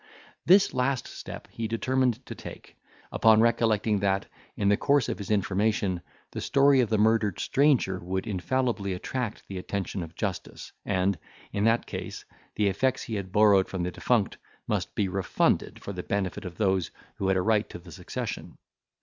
[0.47, 2.75] This last step he determined to take,
[3.11, 4.25] upon recollecting, that,
[4.57, 9.47] in the course of his information, the story of the murdered stranger would infallibly attract
[9.47, 11.19] the attention of justice, and,
[11.53, 12.25] in that case,
[12.55, 16.57] the effects he had borrowed from the defunct must be refunded for the benefit of
[16.57, 18.57] those who had a right to the succession.